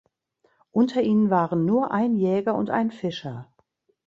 Unter 0.71 1.03
ihnen 1.03 1.29
waren 1.29 1.63
nur 1.65 1.91
ein 1.91 2.15
Jäger 2.15 2.55
und 2.55 2.71
ein 2.71 2.89
Fischer. 2.89 3.53